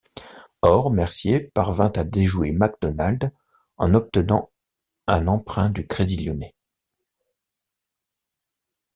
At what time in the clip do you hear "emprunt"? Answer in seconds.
5.27-5.69